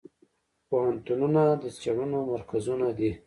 پوهنتونونه 0.67 1.43
د 1.61 1.63
څیړنو 1.79 2.19
مرکزونه 2.33 2.87
دي. 2.97 3.11